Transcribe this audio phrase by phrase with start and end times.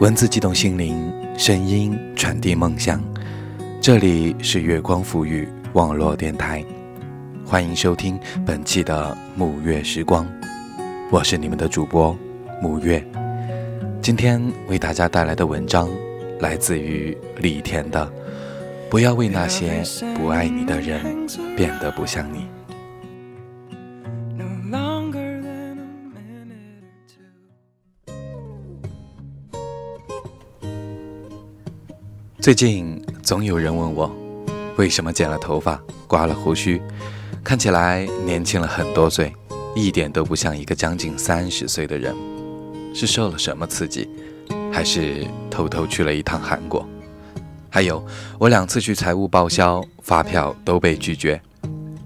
[0.00, 3.02] 文字激动心灵，声音传递梦想。
[3.80, 6.64] 这里是月光浮语网络电台，
[7.46, 10.26] 欢迎收听本期的沐月时光。
[11.10, 12.16] 我是你们的主播
[12.62, 13.02] 沐月。
[14.02, 15.88] 今天为大家带来的文章
[16.40, 18.04] 来自于李田的
[18.90, 19.82] 《不要为那些
[20.16, 21.26] 不爱你的人
[21.56, 22.38] 变得不像你》。
[32.44, 34.14] 最近总有人问我，
[34.76, 36.78] 为什么剪了头发、刮了胡须，
[37.42, 39.34] 看起来年轻了很多岁，
[39.74, 42.14] 一点都不像一个将近三十岁的人？
[42.94, 44.06] 是受了什么刺激，
[44.70, 46.86] 还是偷偷去了一趟韩国？
[47.70, 48.04] 还有，
[48.38, 51.40] 我两次去财务报销，发票都被拒绝。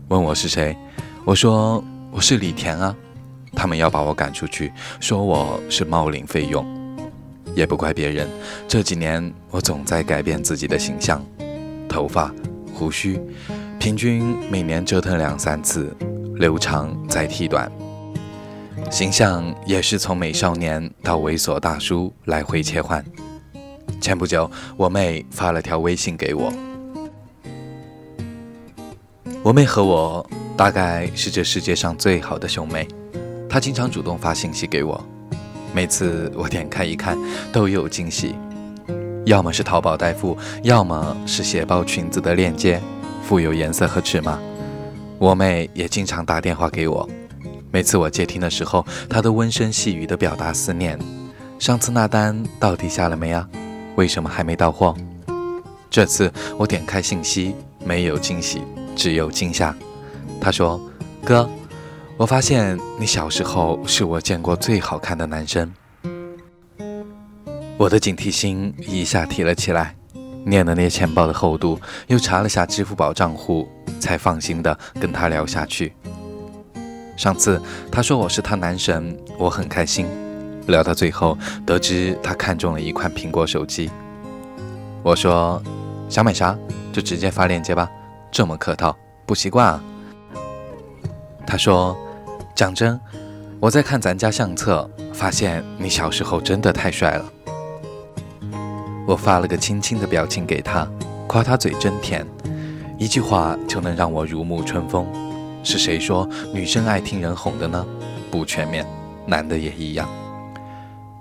[0.06, 0.76] 问我是谁，
[1.24, 2.94] 我说我是李田啊。
[3.54, 6.77] 他们要把我赶出去，说我是冒领费用。
[7.58, 8.28] 也不怪别人，
[8.68, 11.20] 这几年我总在改变自己的形象，
[11.88, 12.32] 头发、
[12.72, 13.20] 胡须，
[13.80, 15.92] 平均每年折腾两三次，
[16.36, 17.68] 留长再剃短，
[18.92, 23.04] 形象也是从美少年到猥琐大叔来回切换。
[24.00, 26.52] 前不久，我妹发了条微信给我，
[29.42, 30.24] 我妹和我
[30.56, 32.86] 大概是这世界上最好的兄妹，
[33.50, 35.04] 她经常主动发信息给我。
[35.74, 37.16] 每次我点开一看，
[37.52, 38.34] 都有惊喜，
[39.26, 42.80] 要么是淘宝代付，要么是鞋包、裙子的链接，
[43.22, 44.38] 附有颜色和尺码。
[45.18, 47.08] 我妹也经常打电话给我，
[47.70, 50.98] 每次我接听的时候，她都温声细语地表达思念。
[51.58, 53.46] 上次那单到底下了没啊？
[53.96, 54.94] 为什么还没到货？
[55.90, 58.62] 这次我点开信息，没有惊喜，
[58.94, 59.74] 只有惊吓。
[60.40, 60.80] 她说
[61.24, 61.48] ：“哥。”
[62.18, 65.72] 我发现你小时候是我见过最好看的男生，
[67.76, 69.94] 我的警惕心一下提了起来，
[70.44, 73.68] 捏了捏钱包的厚度，又查了下支付宝账户，
[74.00, 75.94] 才放心的跟他聊下去。
[77.16, 80.04] 上次他说我是他男神，我很开心。
[80.66, 83.88] 聊到最后，得知他看中了一款苹果手机，
[85.04, 85.62] 我说
[86.08, 86.58] 想买啥
[86.92, 87.88] 就直接发链接吧，
[88.32, 89.80] 这么客套不习惯啊。
[91.46, 91.96] 他说。
[92.58, 93.00] 讲真，
[93.60, 97.32] 我在看咱家相册，发现你小时候真的太帅了。
[99.06, 100.84] 我发了个亲亲的表情给他，
[101.28, 102.26] 夸他嘴真甜，
[102.98, 105.06] 一句话就能让我如沐春风。
[105.62, 107.86] 是谁说女生爱听人哄的呢？
[108.28, 108.84] 不全面，
[109.24, 110.08] 男的也一样。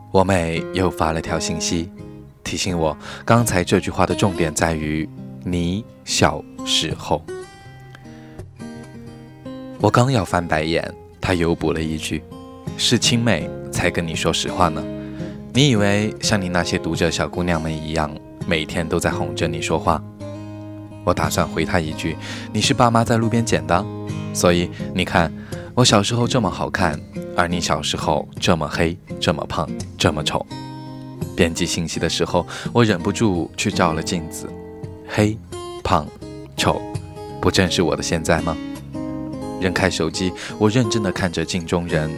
[0.09, 1.91] 我妹又发了条信息，
[2.43, 5.07] 提醒我刚才这句话的重点在于
[5.43, 7.23] 你小时候。
[9.79, 10.91] 我刚要翻白眼。
[11.19, 12.23] 他又补了一句
[12.77, 14.83] ：“是亲妹才跟你说实话呢。
[15.53, 18.09] 你以为像你那些读者小姑娘们一样，
[18.45, 20.01] 每天都在哄着你说话？”
[21.03, 22.17] 我打算回他一句
[22.51, 23.85] ：“你是爸妈在路边捡的，
[24.33, 25.33] 所以你看
[25.73, 26.99] 我小时候这么好看，
[27.35, 29.67] 而你小时候这么黑、这么胖、
[29.97, 30.45] 这么丑。”
[31.35, 34.49] 编辑信息的时候，我忍不住去照了镜子，
[35.07, 35.37] 黑、
[35.83, 36.05] 胖、
[36.55, 36.81] 丑，
[37.39, 38.57] 不正是我的现在吗？
[39.59, 42.09] 扔开手机，我认真的看着镜中人，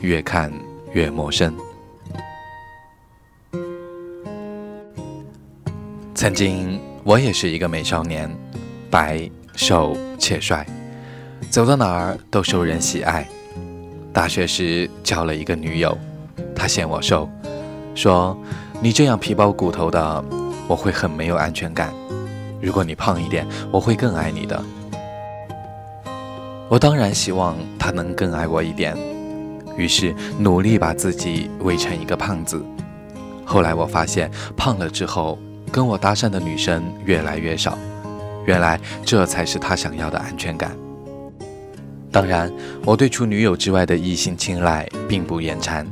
[0.00, 0.52] 越看
[0.92, 1.54] 越陌生。
[6.14, 8.30] 曾经我也是一个美少年，
[8.90, 10.66] 白瘦且帅，
[11.50, 13.26] 走到哪儿都受人喜爱。
[14.12, 15.96] 大学时交了一个女友，
[16.54, 17.28] 她嫌我瘦，
[17.94, 18.36] 说
[18.80, 20.24] 你这样皮包骨头的，
[20.66, 21.92] 我会很没有安全感。
[22.62, 24.64] 如果你胖一点，我会更爱你的。
[26.68, 28.96] 我当然希望他能更爱我一点，
[29.76, 32.60] 于是努力把自己喂成一个胖子。
[33.44, 35.38] 后来我发现，胖了之后
[35.70, 37.78] 跟我搭讪的女生越来越少，
[38.46, 40.76] 原来这才是他想要的安全感。
[42.10, 42.52] 当然，
[42.84, 45.86] 我对除女友之外的异性青睐并不眼馋，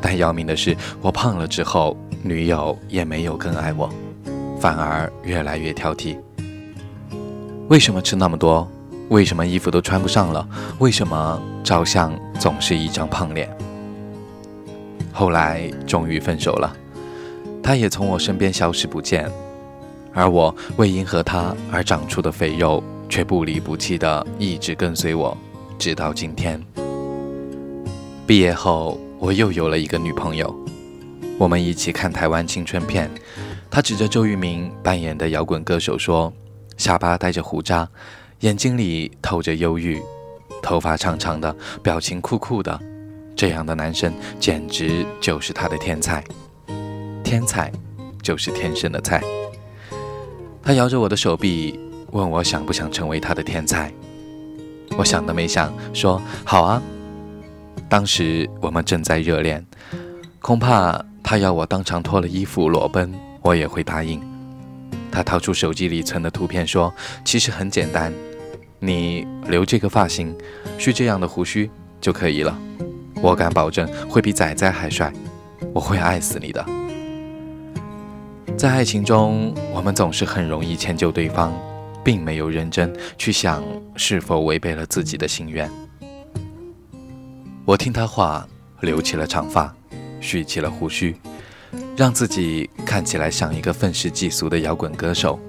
[0.00, 3.90] 但要命的是，我胖了之后，女友也没有更爱我，
[4.58, 6.16] 反而越来越挑剔。
[7.68, 8.66] 为什么吃那么多？
[9.14, 10.44] 为什么衣服都穿不上了？
[10.80, 13.48] 为什么照相总是一张胖脸？
[15.12, 16.76] 后来终于分手了，
[17.62, 19.30] 他也从我身边消失不见，
[20.12, 25.36] 而我为迎合他而长出的肥肉，却不离不弃的一直跟随我，
[25.78, 26.60] 直到今天。
[28.26, 30.52] 毕业后，我又有了一个女朋友，
[31.38, 33.08] 我们一起看台湾青春片，
[33.70, 36.32] 他指着周渝民扮演的摇滚歌手说
[36.76, 37.88] ：“下巴带着胡渣。”
[38.44, 40.02] 眼睛里透着忧郁，
[40.62, 42.78] 头发长长的，表情酷酷的，
[43.34, 46.22] 这样的男生简直就是他的天才，
[47.24, 47.72] 天才
[48.20, 49.22] 就是天生的菜。
[50.62, 51.80] 他摇着我的手臂，
[52.10, 53.90] 问我想不想成为他的天才。
[54.98, 56.82] 我想都没想，说好啊。
[57.88, 59.64] 当时我们正在热恋，
[60.40, 64.20] 恐怕他要我当场脱了衣服裸奔，我也会答应。
[65.10, 66.92] 他掏出手机里存的图片，说
[67.24, 68.12] ：“其实很简单，
[68.84, 70.36] 你留这个发型，
[70.78, 71.70] 蓄这样的胡须
[72.00, 72.58] 就可以了。
[73.22, 75.12] 我敢保证，会比仔仔还帅。
[75.72, 76.64] 我会爱死你的。”
[78.56, 81.52] 在爱情中，我们总是很容易迁就对方。
[82.04, 83.64] 并没有认真去想
[83.96, 85.70] 是否违背了自己的心愿。
[87.64, 88.46] 我听他话，
[88.82, 89.74] 留起了长发，
[90.20, 91.16] 蓄起了胡须，
[91.96, 95.40] 让自己看起来像一个愤世嫉俗的摇滚歌手。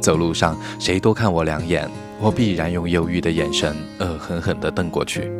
[0.00, 1.86] 走路上谁多看我两眼，
[2.20, 5.30] 我必然用忧郁的眼神恶狠狠地瞪过去。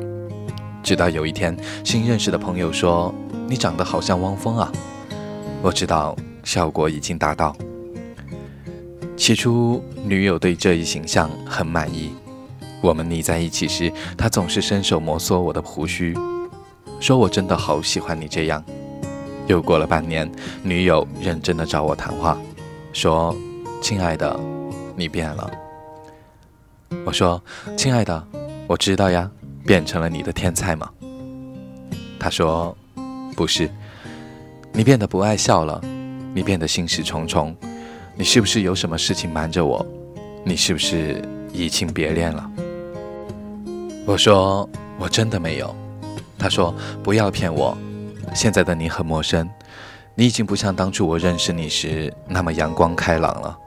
[0.82, 3.14] 直到有一天，新认识的朋友说
[3.48, 4.70] ：“你长得好像汪峰啊！”
[5.62, 7.56] 我知道效果已经达到。
[9.16, 12.12] 起初，女友对这一形象很满意。
[12.82, 16.14] 我们腻在一起时，她总是伸手摩挲我的胡须，
[17.00, 18.62] 说我真的好喜欢你这样。
[19.46, 20.30] 又过了半年，
[20.62, 22.36] 女友认真的找我谈话，
[22.92, 23.34] 说
[23.80, 24.38] ：“亲爱的，
[24.94, 25.50] 你变了。”
[27.04, 27.42] 我说
[27.76, 28.26] ：“亲爱的，
[28.66, 29.30] 我知道呀，
[29.66, 30.90] 变成了你的天才吗？”
[32.18, 32.76] 他说
[33.36, 33.70] ：“不是，
[34.72, 35.80] 你变得不爱笑了，
[36.34, 37.54] 你变得心事重重。”
[38.16, 39.84] 你是不是有什么事情瞒着我？
[40.44, 41.20] 你是不是
[41.52, 42.48] 移情别恋了？
[44.06, 45.74] 我说我真的没有。
[46.38, 46.72] 他说
[47.02, 47.76] 不要骗我，
[48.32, 49.50] 现在的你很陌生，
[50.14, 53.58] 你已经不像当初我认识你时那么阳光开朗了。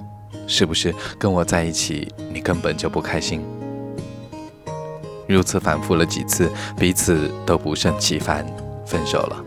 [0.47, 3.45] 是不是跟我在一起你根本就不开心？
[5.27, 6.49] 如此反复了几次，
[6.79, 8.45] 彼此都不胜其烦，
[8.85, 9.43] 分手了。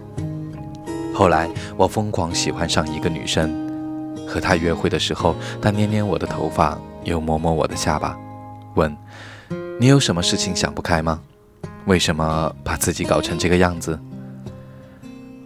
[1.15, 3.69] 后来我疯狂喜欢上一个女生。
[4.29, 8.17] 和她约会的时候，她捏捏我的头发，又摸摸我的下巴，
[8.77, 8.97] 问
[9.81, 11.21] ：“你有什么事情想不开吗？
[11.87, 13.99] 为什么把自己搞成这个样子？”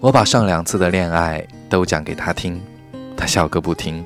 [0.00, 2.60] 我把上两次的恋爱都讲给她听，
[3.16, 4.04] 她笑个不停，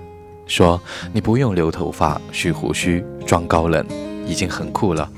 [0.49, 0.81] 说
[1.13, 3.87] ：“你不用留头发、蓄胡须、装高冷，
[4.27, 5.09] 已经很酷了。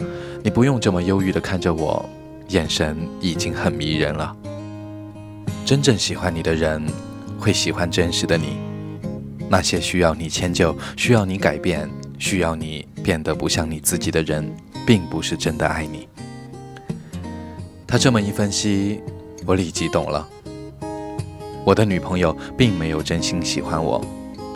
[0.42, 2.04] 你不用这么忧郁地看着我，
[2.48, 4.36] 眼神已经很迷人了。
[5.64, 6.84] 真正喜欢你的人，
[7.38, 8.58] 会喜欢真实的你。”
[9.48, 11.88] 那些需要你迁就、需要你改变、
[12.18, 14.48] 需要你变得不像你自己的人，
[14.86, 16.06] 并不是真的爱你。
[17.86, 19.00] 他这么一分析，
[19.44, 20.28] 我立即懂了。
[21.64, 24.04] 我的女朋友并没有真心喜欢我，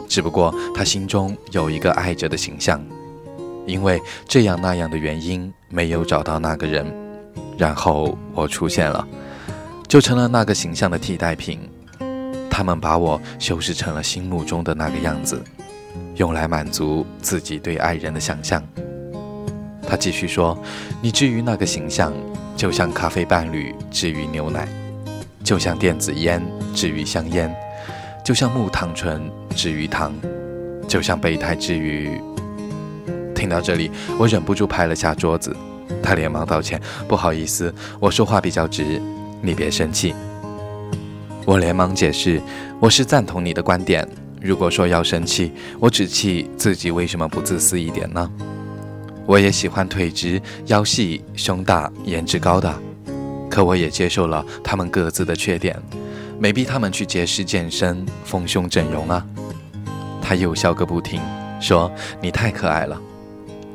[0.08, 2.84] 只不过他心中有一个爱着的形象，
[3.66, 6.86] 因为这样那样的原因没有找到那个人，
[7.58, 9.06] 然后我出现了，
[9.88, 11.58] 就成了那个形象的替代品。
[12.50, 15.42] 他们把我修饰成了心目中的那个样子，
[16.14, 18.62] 用来满足自己对爱人的想象。
[19.88, 20.56] 他继续说
[21.02, 22.12] ：“你至于那个形象，
[22.56, 24.68] 就像咖啡伴侣至于牛奶，
[25.42, 26.40] 就像电子烟
[26.72, 27.52] 至于香烟，
[28.24, 30.14] 就像木糖醇至于糖，
[30.88, 32.18] 就像备胎之于……”
[33.36, 35.54] 听到这里，我忍不住拍了下桌子。
[36.02, 39.00] 他连忙道歉：“不好意思，我说话比较直，
[39.42, 40.14] 你别生气。”
[41.44, 42.40] 我连忙解释，
[42.80, 44.08] 我是赞同你的观点。
[44.40, 48.30] 如果说要生气，我只气自己为什么不自私一点呢？
[49.26, 52.74] 我也喜欢腿直、腰细、胸大、颜值高的，
[53.50, 55.78] 可我也接受了他们各自的缺点，
[56.38, 59.24] 没逼他们去节食健身、丰胸整容啊。
[60.20, 61.20] 他又笑个不停，
[61.60, 63.00] 说：“你太可爱了，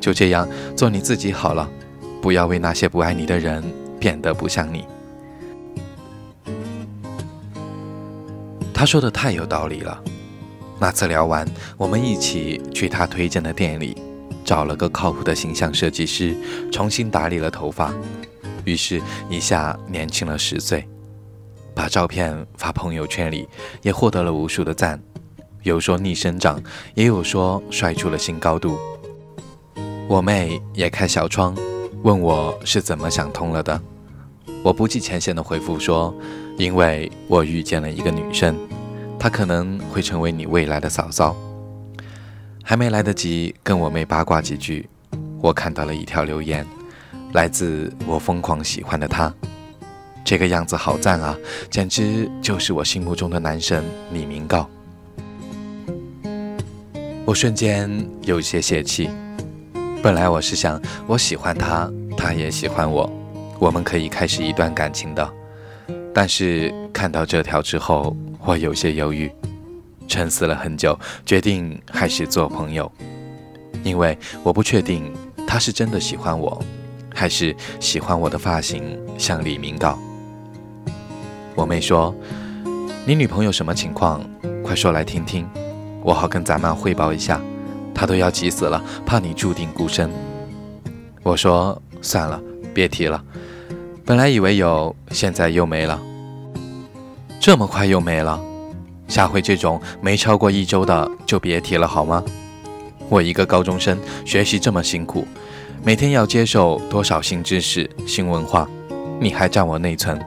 [0.00, 1.68] 就这样做你自己好了，
[2.20, 3.62] 不要为那些不爱你的人
[3.98, 4.84] 变得不像你。”
[8.74, 10.02] 他说的太有道理了。
[10.78, 13.96] 那次聊完，我们一起去他推荐的店里，
[14.44, 16.34] 找了个靠谱的形象设计师，
[16.72, 17.92] 重新打理了头发，
[18.64, 20.88] 于是一下年轻了十岁。
[21.80, 23.48] 把照片发朋友圈里，
[23.80, 25.00] 也获得了无数的赞，
[25.62, 26.62] 有说逆生长，
[26.94, 28.76] 也有说帅出了新高度。
[30.06, 31.56] 我妹也开小窗，
[32.02, 33.80] 问我是怎么想通了的。
[34.62, 36.14] 我不计前嫌的回复说。
[36.58, 38.54] 因为我遇见了一个女生，
[39.18, 41.34] 她可能会成为你未来的嫂嫂。
[42.62, 44.86] 还没来得及跟我妹八卦几句，
[45.40, 46.66] 我看到了一条留言，
[47.32, 49.34] 来自我疯狂喜欢的他。
[50.24, 51.36] 这个样子好赞啊，
[51.68, 54.66] 简直就是我心目中的男神李明镐。
[57.24, 57.90] 我瞬间
[58.22, 59.08] 有些泄气。
[60.02, 63.10] 本来我是想，我喜欢他，他也喜欢我，
[63.58, 65.30] 我们可以开始一段感情的。
[66.14, 69.30] 但是看到这条之后，我有些犹豫，
[70.08, 72.90] 沉思了很久，决定还是做朋友，
[73.84, 75.12] 因为我不确定
[75.46, 76.60] 他是真的喜欢我，
[77.14, 79.98] 还是喜欢我的发型像李明道。
[81.60, 82.14] 我妹说
[83.04, 84.22] ：“你女朋友什么情况？
[84.64, 85.46] 快说来听听，
[86.02, 87.38] 我好跟咱妈汇报一下。
[87.94, 90.10] 她都要急死了，怕你注定孤身。”
[91.22, 92.40] 我说：“算了，
[92.72, 93.22] 别提了。
[94.06, 96.00] 本来以为有，现在又没了。
[97.38, 98.40] 这么快又没了？
[99.06, 102.24] 下回这种没超过一周的就别提了，好吗？
[103.10, 105.26] 我一个高中生，学习这么辛苦，
[105.84, 108.66] 每天要接受多少新知识、新文化，
[109.20, 110.18] 你还占我内存？”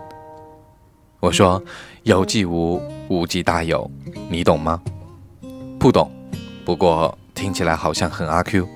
[1.24, 1.63] 我说
[2.03, 3.89] ：“有即无，无即大有，
[4.30, 4.82] 你懂吗？”
[5.80, 6.12] 不懂，
[6.65, 8.68] 不过听起来好像很阿 Q。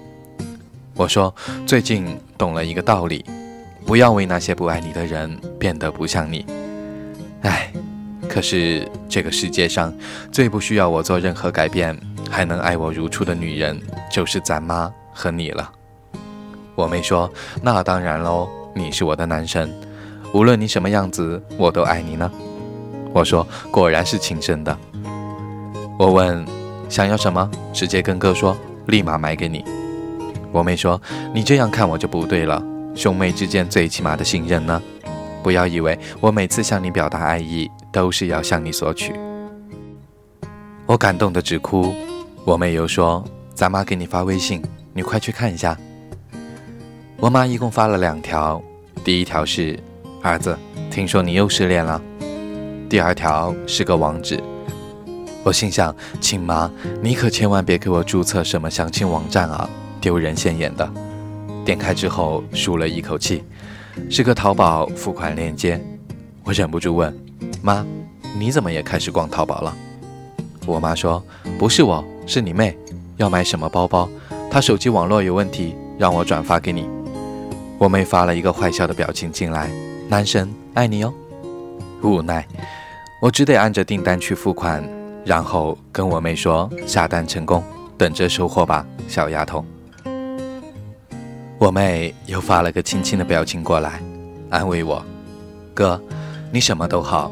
[0.96, 1.36] 我说
[1.66, 3.26] 最近懂了一个道理，
[3.86, 6.46] 不要为那些不爱你的人变得不像你。
[7.42, 7.70] 唉，
[8.30, 9.94] 可是这个世界上
[10.32, 12.00] 最不需要我做任何改变，
[12.32, 13.78] 还能爱我如初的女人，
[14.10, 15.70] 就是咱妈和你了。
[16.76, 17.30] 我妹说
[17.62, 19.70] ：“那当然喽，你是我的男神，
[20.38, 22.32] 无论你什么样子，我都爱你呢。”
[23.12, 24.78] 我说：“果然是亲生的。”
[25.98, 26.46] 我问
[26.88, 27.50] ：“想要什么？
[27.74, 29.66] 直接跟哥说，立马买给你。”
[30.54, 31.02] 我妹说
[31.34, 32.64] ：“你这样看我就不对了，
[32.94, 34.80] 兄妹之间最起码的信任呢？
[35.42, 39.16] 不要以为我每次向你表达爱意都是要向你索取。”
[40.86, 41.92] 我感动的直哭。
[42.46, 43.26] 我妹又说
[43.56, 44.62] ：“咱妈给你发微信，
[44.94, 45.76] 你快去看一下。”
[47.18, 48.62] 我妈一共发了两条，
[49.04, 49.80] 第一条是
[50.22, 50.58] ：“儿子，
[50.92, 52.02] 听说你又失恋了。”
[52.90, 54.42] 第二条是个网址。
[55.44, 56.70] 我心想：“亲妈，
[57.02, 59.70] 你可千万别给我注册什么相亲网站啊！”
[60.02, 60.90] 丢人现眼的，
[61.66, 63.44] 点开之后舒了一口气，
[64.10, 65.82] 是个淘宝付款链接。
[66.44, 67.14] 我忍不住问
[67.62, 67.86] 妈
[68.38, 69.76] ：“你怎么也开始逛淘宝了？”
[70.66, 71.24] 我妈说
[71.58, 72.78] ：“不是我，是你妹，
[73.16, 74.08] 要买什么包包，
[74.52, 76.88] 她手机网络有问题，让我转发给你。”
[77.80, 79.70] 我妹发了一个坏笑的表情进来
[80.10, 81.14] ：“男神爱你哦。”
[82.04, 82.46] 无奈，
[83.22, 84.84] 我只得按着订单去付款，
[85.26, 87.64] 然后跟我妹说：“下单成功，
[87.98, 89.66] 等着收货吧，小丫头。”
[91.60, 94.00] 我妹又发了个亲亲的表情过来，
[94.52, 95.04] 安慰我
[95.74, 96.00] ：“哥，
[96.52, 97.32] 你什么都好，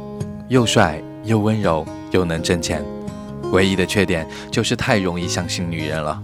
[0.50, 2.84] 又帅又温柔又能挣钱，
[3.51, 6.20] 唯一的缺点就是太容易相信女人了。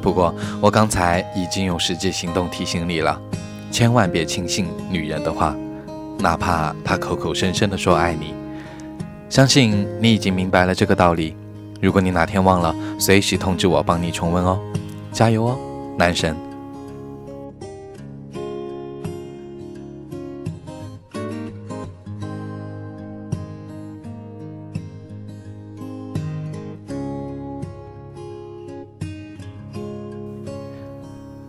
[0.00, 3.20] 不过我刚才已经用实际行动提醒你了，
[3.72, 5.56] 千万别轻信女人的话，
[6.18, 8.34] 哪怕他口口声声的说爱你。
[9.28, 11.36] 相信你已经明白了这个道理。
[11.80, 14.58] 如果你哪天忘了，随时通知我帮你重温哦，
[15.12, 15.58] 加油哦，
[15.98, 16.34] 男神！”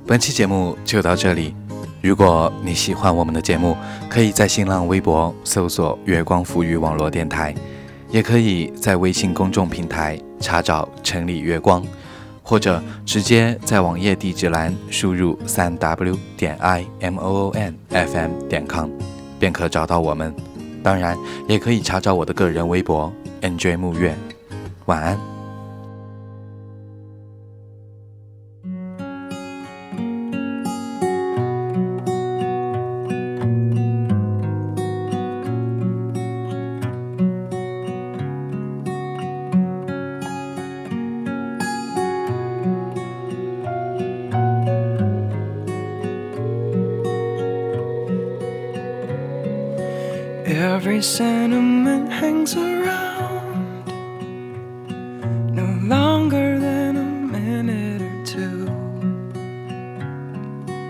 [0.07, 1.53] 本期节目就到这里。
[2.05, 3.75] 如果你喜欢我们的节目，
[4.07, 7.51] 可以在新浪微博搜索“月光浮语网络电台”，
[8.11, 11.83] 也可以在微信公众平台查找“城里月光”，
[12.43, 18.91] 或者直接在网页地址栏输入“三 w 点 i m o o n f m 点 com”，
[19.39, 20.31] 便可找到我们。
[20.83, 21.17] 当然，
[21.49, 24.15] 也可以查找我的个人微博 “nj 木月”。
[24.85, 25.34] 晚安。
[50.47, 53.83] Every sentiment hangs around
[55.55, 58.67] no longer than a minute or two.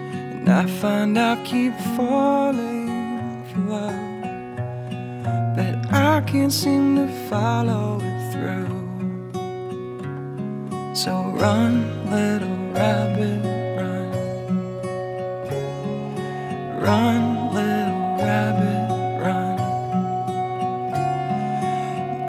[0.10, 8.34] And I find I keep falling for love, but I can't seem to follow it
[8.34, 8.76] through.
[10.94, 13.55] So run, little rabbit,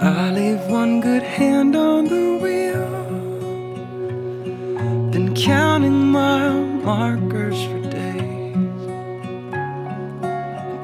[0.07, 2.89] I leave one good hand on the wheel,
[5.11, 8.81] then counting mile markers for days.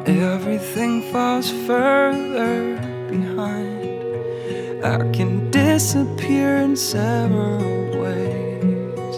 [0.08, 2.76] Everything falls further
[3.08, 4.84] behind.
[4.84, 7.62] I can disappear in several
[8.02, 9.14] ways.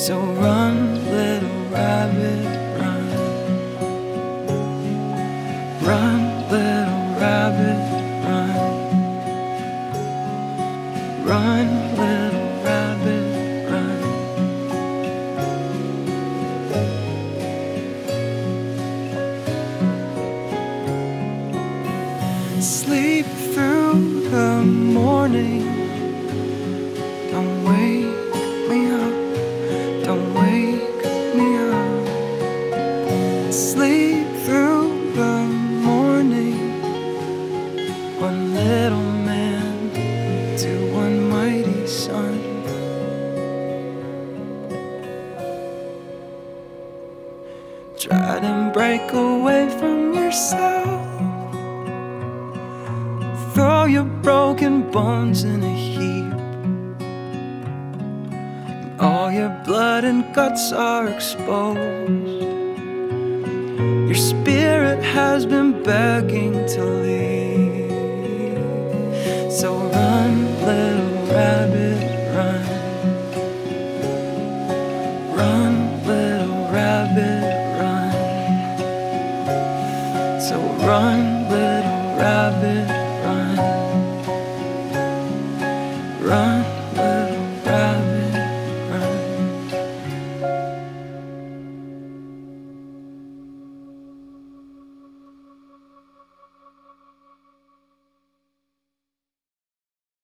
[0.00, 2.46] So run, little rabbit,
[2.78, 3.06] run.
[5.82, 6.21] Run,
[11.32, 12.31] run little.
[48.98, 51.00] Break away from yourself.
[53.54, 56.32] Throw your broken bones in a heap.
[59.00, 62.42] All your blood and guts are exposed.
[64.08, 67.90] Your spirit has been begging to leave.
[69.50, 69.91] So